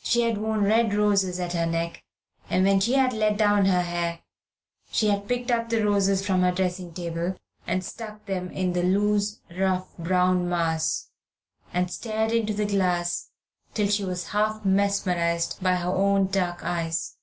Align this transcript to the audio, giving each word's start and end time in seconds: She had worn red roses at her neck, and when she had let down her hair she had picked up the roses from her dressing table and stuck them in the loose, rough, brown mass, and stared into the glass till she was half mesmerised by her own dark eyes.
She 0.00 0.20
had 0.22 0.38
worn 0.38 0.60
red 0.62 0.94
roses 0.94 1.40
at 1.40 1.52
her 1.54 1.66
neck, 1.66 2.04
and 2.48 2.64
when 2.64 2.78
she 2.78 2.92
had 2.92 3.12
let 3.12 3.36
down 3.36 3.64
her 3.64 3.82
hair 3.82 4.20
she 4.92 5.08
had 5.08 5.26
picked 5.26 5.50
up 5.50 5.68
the 5.70 5.84
roses 5.84 6.24
from 6.24 6.42
her 6.42 6.52
dressing 6.52 6.94
table 6.94 7.34
and 7.66 7.84
stuck 7.84 8.26
them 8.26 8.48
in 8.52 8.74
the 8.74 8.84
loose, 8.84 9.40
rough, 9.50 9.88
brown 9.98 10.48
mass, 10.48 11.08
and 11.72 11.90
stared 11.90 12.30
into 12.30 12.54
the 12.54 12.64
glass 12.66 13.30
till 13.74 13.88
she 13.88 14.04
was 14.04 14.28
half 14.28 14.64
mesmerised 14.64 15.58
by 15.60 15.74
her 15.74 15.90
own 15.90 16.28
dark 16.28 16.62
eyes. 16.62 17.16